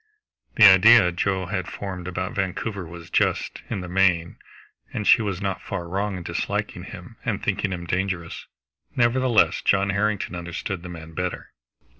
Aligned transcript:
The 0.55 0.65
idea 0.67 1.11
Joe 1.11 1.45
had 1.45 1.67
formed 1.67 2.07
about 2.07 2.33
Vancouver 2.33 2.87
was 2.87 3.11
just, 3.11 3.61
in 3.69 3.81
the 3.81 3.87
main, 3.87 4.37
and 4.91 5.05
she 5.05 5.21
was 5.21 5.43
not 5.43 5.61
far 5.61 5.87
wrong 5.87 6.17
in 6.17 6.23
disliking 6.23 6.85
him 6.85 7.17
and 7.23 7.43
thinking 7.43 7.71
him 7.71 7.85
dangerous. 7.85 8.47
Nevertheless 8.95 9.61
John 9.61 9.91
Harrington 9.91 10.33
understood 10.33 10.81
the 10.81 10.89
man 10.89 11.13
better. 11.13 11.51